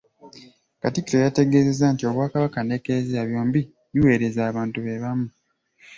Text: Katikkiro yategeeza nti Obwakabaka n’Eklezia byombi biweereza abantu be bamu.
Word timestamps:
Katikkiro 0.81 1.19
yategeeza 1.23 1.85
nti 1.93 2.03
Obwakabaka 2.09 2.59
n’Eklezia 2.63 3.21
byombi 3.29 3.61
biweereza 3.93 4.41
abantu 4.49 4.77
be 4.85 4.93
bamu. 5.03 5.27